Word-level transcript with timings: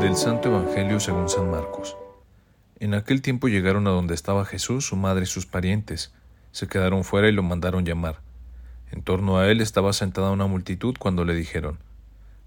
Del 0.00 0.14
Santo 0.14 0.48
Evangelio 0.48 1.00
según 1.00 1.28
San 1.28 1.50
Marcos. 1.50 1.96
En 2.78 2.94
aquel 2.94 3.20
tiempo 3.20 3.48
llegaron 3.48 3.88
a 3.88 3.90
donde 3.90 4.14
estaba 4.14 4.44
Jesús, 4.44 4.86
su 4.86 4.94
madre 4.94 5.24
y 5.24 5.26
sus 5.26 5.46
parientes. 5.46 6.12
Se 6.52 6.68
quedaron 6.68 7.02
fuera 7.02 7.28
y 7.28 7.32
lo 7.32 7.42
mandaron 7.42 7.84
llamar. 7.84 8.20
En 8.92 9.02
torno 9.02 9.38
a 9.38 9.50
él 9.50 9.60
estaba 9.60 9.92
sentada 9.92 10.30
una 10.30 10.46
multitud 10.46 10.94
cuando 10.96 11.24
le 11.24 11.34
dijeron, 11.34 11.80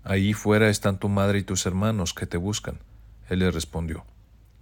Ahí 0.06 0.32
fuera 0.32 0.70
están 0.70 0.98
tu 0.98 1.10
madre 1.10 1.40
y 1.40 1.44
tus 1.44 1.66
hermanos 1.66 2.14
que 2.14 2.26
te 2.26 2.38
buscan. 2.38 2.80
Él 3.28 3.40
les 3.40 3.54
respondió, 3.54 4.06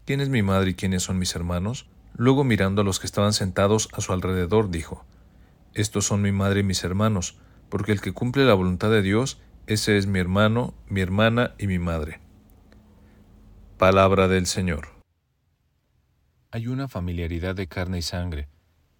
¿Quién 0.05 0.19
es 0.19 0.29
mi 0.29 0.41
madre 0.41 0.71
y 0.71 0.73
quiénes 0.73 1.03
son 1.03 1.19
mis 1.19 1.35
hermanos? 1.35 1.85
Luego 2.15 2.43
mirando 2.43 2.81
a 2.81 2.85
los 2.85 2.99
que 2.99 3.05
estaban 3.05 3.33
sentados 3.33 3.87
a 3.93 4.01
su 4.01 4.13
alrededor, 4.13 4.71
dijo, 4.71 5.05
Estos 5.75 6.05
son 6.05 6.21
mi 6.21 6.31
madre 6.31 6.61
y 6.61 6.63
mis 6.63 6.85
hermanos, 6.85 7.37
porque 7.67 7.91
el 7.91 7.99
que 7.99 8.13
cumple 8.13 8.45
la 8.45 8.53
voluntad 8.53 8.89
de 8.89 9.01
Dios, 9.01 9.41
ese 9.67 9.97
es 9.97 10.07
mi 10.07 10.19
hermano, 10.19 10.73
mi 10.87 11.01
hermana 11.01 11.53
y 11.59 11.67
mi 11.67 11.79
madre. 11.79 12.21
Palabra 13.77 14.29
del 14.29 14.45
Señor. 14.45 14.87
Hay 16.51 16.67
una 16.67 16.87
familiaridad 16.87 17.55
de 17.55 17.67
carne 17.67 17.97
y 17.97 18.01
sangre, 18.01 18.47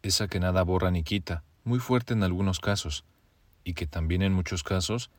esa 0.01 0.27
que 0.27 0.41
nada 0.41 0.63
borra 0.63 0.91
ni 0.91 1.03
quita, 1.03 1.45
muy 1.63 1.79
fuerte 1.79 2.13
en 2.13 2.23
algunos 2.23 2.59
casos, 2.59 3.05
y 3.63 3.73
que 3.73 3.87
también 3.87 4.21
en 4.21 4.33
muchos 4.33 4.61
casos 4.61 5.11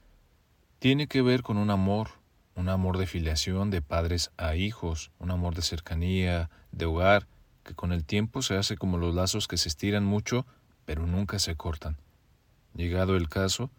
tiene 0.78 1.06
que 1.06 1.22
ver 1.22 1.42
con 1.42 1.56
un 1.56 1.70
amor, 1.70 2.08
un 2.54 2.68
amor 2.68 2.98
de 2.98 3.06
filiación 3.06 3.70
de 3.70 3.80
padres 3.80 4.30
a 4.36 4.56
hijos, 4.56 5.10
un 5.18 5.30
amor 5.30 5.54
de 5.54 5.62
cercanía, 5.62 6.50
de 6.70 6.84
hogar, 6.84 7.26
que 7.64 7.74
con 7.74 7.92
el 7.92 8.04
tiempo 8.04 8.42
se 8.42 8.58
hace 8.58 8.76
como 8.76 8.98
los 8.98 9.14
lazos 9.14 9.48
que 9.48 9.56
se 9.56 9.70
estiran 9.70 10.04
mucho, 10.04 10.44
pero 10.86 11.06
nunca 11.06 11.38
se 11.38 11.54
cortan. 11.56 11.98
Llegado 12.74 13.16
el 13.16 13.28
caso, 13.28 13.70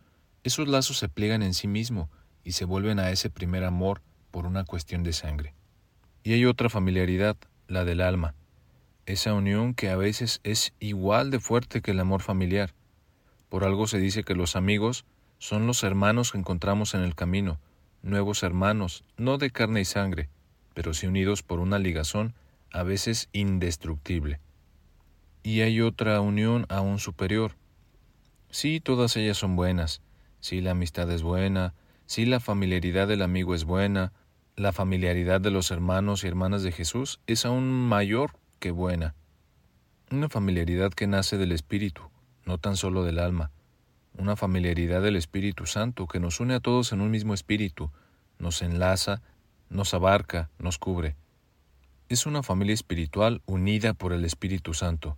esos 0.44 0.68
lazos 0.68 0.98
se 0.98 1.10
pliegan 1.10 1.42
en 1.42 1.56
sí 1.56 1.68
mismo 1.68 2.10
y 2.44 2.52
se 2.52 2.66
vuelven 2.66 3.00
a 3.00 3.10
ese 3.10 3.32
primer 3.32 3.64
amor 3.64 4.02
por 4.30 4.46
una 4.46 4.64
cuestión 4.64 5.04
de 5.04 5.14
sangre. 5.14 5.56
Y 6.24 6.34
hay 6.34 6.46
otra 6.46 6.70
familiaridad, 6.70 7.38
la 7.68 7.84
del 7.84 8.02
alma, 8.02 8.36
esa 9.06 9.34
unión 9.34 9.74
que 9.74 9.90
a 9.90 9.96
veces 9.96 10.42
es 10.44 10.74
igual 10.80 11.32
de 11.32 11.40
fuerte 11.40 11.82
que 11.82 11.92
el 11.92 12.00
amor 12.00 12.22
familiar. 12.22 12.74
Por 13.50 13.64
algo 13.64 13.88
se 13.88 14.00
dice 14.00 14.24
que 14.24 14.36
los 14.36 14.56
amigos 14.56 15.06
son 15.40 15.66
los 15.66 15.84
hermanos 15.84 16.32
que 16.32 16.38
encontramos 16.38 16.94
en 16.94 17.02
el 17.02 17.16
camino, 17.16 17.60
nuevos 18.02 18.44
hermanos, 18.44 19.04
no 19.18 19.38
de 19.38 19.50
carne 19.50 19.82
y 19.82 19.86
sangre, 19.86 20.30
pero 20.74 20.94
sí 20.94 21.08
unidos 21.08 21.42
por 21.42 21.60
una 21.60 21.80
ligazón 21.80 22.36
a 22.72 22.84
veces 22.84 23.30
indestructible. 23.32 24.40
Y 25.44 25.62
hay 25.62 25.82
otra 25.82 26.20
unión 26.22 26.66
aún 26.70 27.00
superior. 27.00 27.54
Sí, 28.50 28.80
todas 28.80 29.16
ellas 29.18 29.38
son 29.38 29.56
buenas, 29.56 30.02
sí 30.40 30.62
la 30.62 30.72
amistad 30.72 31.12
es 31.12 31.22
buena, 31.22 31.74
sí 32.06 32.26
la 32.26 32.40
familiaridad 32.40 33.08
del 33.08 33.22
amigo 33.22 33.56
es 33.56 33.66
buena, 33.66 34.14
la 34.56 34.74
familiaridad 34.74 35.40
de 35.42 35.52
los 35.52 35.70
hermanos 35.72 36.24
y 36.24 36.28
hermanas 36.28 36.64
de 36.64 36.72
Jesús 36.72 37.20
es 37.28 37.46
aún 37.46 37.70
mayor 37.70 38.32
que 38.60 38.72
buena. 38.72 39.16
Una 40.10 40.30
familiaridad 40.30 40.92
que 40.94 41.08
nace 41.08 41.38
del 41.38 41.52
espíritu, 41.52 42.02
no 42.46 42.58
tan 42.58 42.78
solo 42.78 43.04
del 43.04 43.20
alma, 43.20 43.52
una 44.18 44.36
familiaridad 44.36 45.02
del 45.02 45.16
Espíritu 45.16 45.66
Santo 45.66 46.08
que 46.08 46.20
nos 46.20 46.40
une 46.40 46.56
a 46.56 46.60
todos 46.60 46.92
en 46.92 47.02
un 47.02 47.12
mismo 47.12 47.34
espíritu, 47.34 47.92
nos 48.40 48.62
enlaza, 48.62 49.22
nos 49.70 49.94
abarca, 49.94 50.50
nos 50.58 50.78
cubre. 50.78 51.16
Es 52.10 52.26
una 52.26 52.42
familia 52.42 52.74
espiritual 52.74 53.42
unida 53.46 53.94
por 53.94 54.14
el 54.14 54.26
Espíritu 54.26 54.74
Santo. 54.74 55.18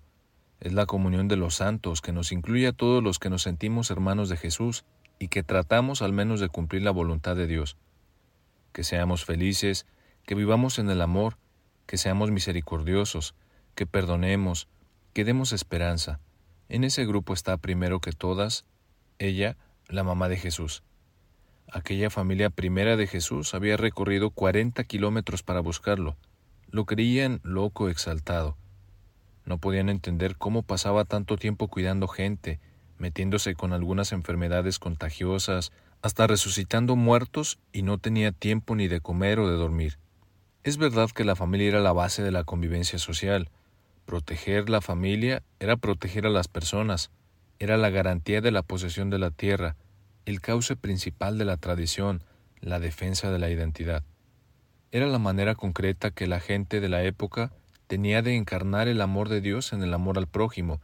Es 0.60 0.74
la 0.74 0.86
comunión 0.86 1.28
de 1.28 1.38
los 1.38 1.56
santos 1.56 2.02
que 2.02 2.12
nos 2.12 2.32
incluye 2.32 2.68
a 2.68 2.74
todos 2.74 3.02
los 3.02 3.18
que 3.20 3.30
nos 3.30 3.44
sentimos 3.44 3.92
hermanos 3.92 4.28
de 4.28 4.38
Jesús 4.38 4.84
y 5.18 5.30
que 5.30 5.44
tratamos 5.44 6.02
al 6.02 6.14
menos 6.14 6.40
de 6.40 6.50
cumplir 6.50 6.82
la 6.82 6.92
voluntad 6.92 7.36
de 7.36 7.48
Dios. 7.48 7.78
Que 8.74 8.84
seamos 8.84 9.26
felices, 9.26 9.86
que 10.26 10.36
vivamos 10.36 10.80
en 10.80 10.90
el 10.90 11.02
amor, 11.02 11.38
que 11.86 11.98
seamos 11.98 12.32
misericordiosos, 12.32 13.36
que 13.74 13.86
perdonemos, 13.86 14.68
que 15.14 15.24
demos 15.24 15.54
esperanza. 15.54 16.20
En 16.68 16.84
ese 16.84 17.06
grupo 17.06 17.34
está 17.34 17.58
primero 17.58 18.00
que 18.00 18.12
todas 18.12 18.66
ella, 19.18 19.58
la 19.88 20.04
mamá 20.04 20.30
de 20.30 20.38
Jesús. 20.38 20.84
Aquella 21.72 22.10
familia 22.10 22.50
primera 22.50 22.96
de 22.96 23.08
Jesús 23.08 23.54
había 23.54 23.78
recorrido 23.78 24.32
cuarenta 24.32 24.84
kilómetros 24.84 25.44
para 25.44 25.60
buscarlo. 25.60 26.18
Lo 26.70 26.86
creían 26.86 27.40
loco 27.44 27.90
exaltado. 27.90 28.58
No 29.50 29.58
podían 29.58 29.90
entender 29.90 30.38
cómo 30.38 30.62
pasaba 30.62 31.06
tanto 31.06 31.36
tiempo 31.36 31.70
cuidando 31.70 32.08
gente, 32.08 32.60
metiéndose 33.00 33.56
con 33.56 33.74
algunas 33.74 34.12
enfermedades 34.12 34.78
contagiosas, 34.78 35.72
hasta 36.04 36.28
resucitando 36.28 36.96
muertos 36.96 37.58
y 37.74 37.82
no 37.82 37.98
tenía 37.98 38.32
tiempo 38.32 38.76
ni 38.76 38.88
de 38.88 39.02
comer 39.02 39.40
o 39.40 39.50
de 39.50 39.56
dormir. 39.56 39.98
Es 40.64 40.78
verdad 40.78 41.10
que 41.10 41.24
la 41.24 41.36
familia 41.36 41.70
era 41.70 41.80
la 41.80 41.94
base 41.94 42.22
de 42.22 42.30
la 42.30 42.44
convivencia 42.44 43.00
social. 43.00 43.50
Proteger 44.06 44.70
la 44.70 44.82
familia 44.82 45.42
era 45.60 45.78
proteger 45.78 46.28
a 46.28 46.30
las 46.30 46.48
personas, 46.48 47.10
era 47.58 47.76
la 47.78 47.90
garantía 47.90 48.42
de 48.42 48.52
la 48.52 48.62
posesión 48.62 49.10
de 49.10 49.18
la 49.18 49.32
tierra, 49.32 49.78
el 50.26 50.42
cauce 50.42 50.76
principal 50.76 51.40
de 51.40 51.46
la 51.46 51.58
tradición, 51.58 52.22
la 52.62 52.80
defensa 52.80 53.32
de 53.32 53.40
la 53.40 53.50
identidad. 53.50 54.04
Era 54.92 55.08
la 55.08 55.18
manera 55.18 55.56
concreta 55.56 56.12
que 56.12 56.28
la 56.28 56.40
gente 56.40 56.82
de 56.82 56.90
la 56.90 57.02
época 57.02 57.52
tenía 57.90 58.22
de 58.22 58.36
encarnar 58.36 58.88
el 58.88 59.02
amor 59.02 59.30
de 59.30 59.42
Dios 59.42 59.74
en 59.74 59.82
el 59.82 59.96
amor 59.96 60.20
al 60.20 60.28
prójimo. 60.28 60.80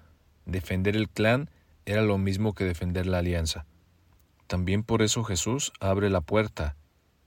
Defender 0.47 0.95
el 0.95 1.07
clan 1.07 1.51
era 1.85 2.01
lo 2.01 2.17
mismo 2.17 2.55
que 2.55 2.63
defender 2.63 3.05
la 3.05 3.19
alianza. 3.19 3.67
También 4.47 4.81
por 4.81 5.03
eso 5.03 5.23
Jesús 5.23 5.71
abre 5.79 6.09
la 6.09 6.21
puerta. 6.21 6.75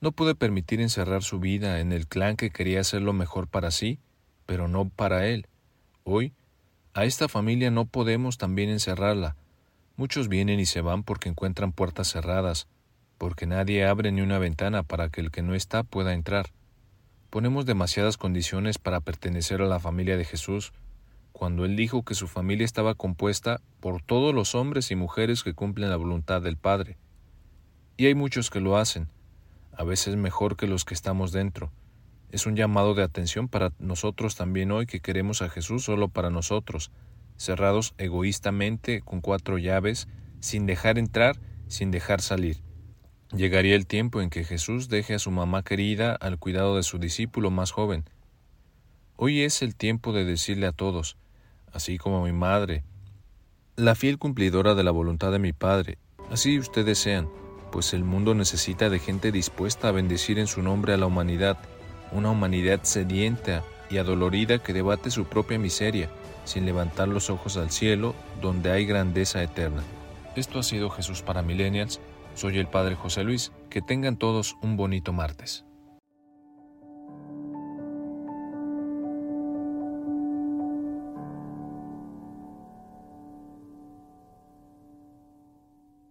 No 0.01 0.11
puede 0.11 0.35
permitir 0.35 0.81
encerrar 0.81 1.23
su 1.23 1.39
vida 1.39 1.79
en 1.79 1.93
el 1.93 2.09
clan 2.09 2.37
que 2.37 2.51
quería 2.51 2.81
hacer 2.81 3.03
lo 3.03 3.13
mejor 3.13 3.47
para 3.47 3.71
sí, 3.71 4.01
pero 4.47 4.67
no 4.67 4.89
para 4.89 5.27
él. 5.27 5.47
Hoy 6.03 6.33
a 6.93 7.05
esta 7.05 7.29
familia 7.29 7.71
no 7.71 7.85
podemos 7.85 8.37
también 8.37 8.71
encerrarla. 8.71 9.37
Muchos 9.95 10.27
vienen 10.27 10.59
y 10.59 10.67
se 10.67 10.81
van 10.81 11.05
porque 11.05 11.29
encuentran 11.29 11.71
puertas 11.71 12.09
cerradas, 12.09 12.67
porque 13.17 13.47
nadie 13.47 13.87
abre 13.87 14.11
ni 14.11 14.23
una 14.23 14.41
ventana 14.41 14.83
para 14.83 15.09
que 15.09 15.21
el 15.21 15.31
que 15.31 15.43
no 15.43 15.55
está 15.55 15.85
pueda 15.85 16.15
entrar. 16.15 16.51
Ponemos 17.31 17.67
demasiadas 17.67 18.17
condiciones 18.17 18.79
para 18.79 19.01
pertenecer 19.01 19.61
a 19.63 19.67
la 19.67 19.81
familia 19.81 20.17
de 20.17 20.25
Jesús, 20.25 20.73
cuando 21.33 21.65
Él 21.65 21.77
dijo 21.77 22.03
que 22.05 22.15
su 22.15 22.27
familia 22.27 22.65
estaba 22.65 22.95
compuesta 22.95 23.61
por 23.81 24.03
todos 24.03 24.35
los 24.35 24.55
hombres 24.55 24.91
y 24.91 24.97
mujeres 24.97 25.43
que 25.43 25.55
cumplen 25.55 25.91
la 25.91 25.97
voluntad 25.97 26.43
del 26.43 26.57
Padre. 26.57 26.97
Y 27.97 28.07
hay 28.07 28.15
muchos 28.15 28.51
que 28.51 28.61
lo 28.61 28.77
hacen, 28.77 29.09
a 29.77 29.85
veces 29.85 30.17
mejor 30.17 30.57
que 30.57 30.67
los 30.67 30.85
que 30.85 30.95
estamos 30.95 31.33
dentro, 31.33 31.71
es 32.31 32.45
un 32.45 32.57
llamado 32.57 32.95
de 32.95 33.03
atención 33.03 33.49
para 33.49 33.73
nosotros 33.79 34.37
también 34.37 34.71
hoy 34.71 34.85
que 34.85 35.01
queremos 35.01 35.41
a 35.41 35.49
Jesús 35.49 35.85
solo 35.85 36.09
para 36.09 36.29
nosotros, 36.29 36.91
cerrados 37.37 37.95
egoístamente 37.97 39.01
con 39.01 39.23
cuatro 39.23 39.57
llaves, 39.57 40.09
sin 40.41 40.67
dejar 40.67 40.99
entrar, 40.99 41.41
sin 41.69 41.91
dejar 41.91 42.21
salir. 42.21 42.59
Llegaría 43.33 43.75
el 43.75 43.87
tiempo 43.87 44.23
en 44.23 44.31
que 44.31 44.45
Jesús 44.45 44.89
deje 44.89 45.15
a 45.15 45.19
su 45.19 45.31
mamá 45.31 45.63
querida 45.63 46.15
al 46.15 46.39
cuidado 46.39 46.77
de 46.77 46.83
su 46.83 46.99
discípulo 46.99 47.51
más 47.51 47.73
joven. 47.73 48.05
Hoy 49.17 49.43
es 49.43 49.61
el 49.61 49.77
tiempo 49.77 50.13
de 50.13 50.25
decirle 50.25 50.67
a 50.67 50.73
todos, 50.73 51.17
así 51.73 51.99
como 51.99 52.23
a 52.23 52.25
mi 52.25 52.33
madre, 52.33 52.85
la 53.77 53.95
fiel 53.95 54.19
cumplidora 54.19 54.75
de 54.75 54.83
la 54.83 54.91
voluntad 54.91 55.31
de 55.31 55.39
mi 55.39 55.53
Padre, 55.53 55.99
así 56.31 56.59
ustedes 56.59 56.99
sean, 56.99 57.29
pues 57.71 57.93
el 57.93 58.03
mundo 58.03 58.35
necesita 58.35 58.89
de 58.91 58.99
gente 58.99 59.31
dispuesta 59.31 59.89
a 59.89 59.93
bendecir 59.93 60.39
en 60.39 60.47
su 60.47 60.63
nombre 60.63 60.95
a 60.95 60.97
la 60.97 61.07
humanidad, 61.07 61.59
una 62.13 62.31
humanidad 62.31 62.81
sedienta 62.83 63.63
y 63.91 63.99
adolorida 63.99 64.59
que 64.59 64.73
debate 64.73 65.11
su 65.11 65.27
propia 65.27 65.59
miseria, 65.59 66.09
sin 66.45 66.65
levantar 66.65 67.09
los 67.09 67.29
ojos 67.31 67.57
al 67.57 67.71
cielo, 67.71 68.15
donde 68.41 68.71
hay 68.71 68.87
grandeza 68.87 69.43
eterna. 69.43 69.83
Esto 70.35 70.59
ha 70.59 70.63
sido 70.63 70.91
Jesús 70.91 71.23
para 71.23 71.43
Millennials. 71.43 72.01
Soy 72.39 72.57
el 72.59 72.69
Padre 72.69 72.95
José 72.95 73.25
Luis. 73.25 73.51
Que 73.69 73.83
tengan 73.83 74.17
todos 74.17 74.57
un 74.63 74.77
bonito 74.77 75.13
martes. 75.13 75.65